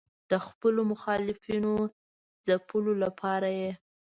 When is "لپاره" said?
3.03-3.49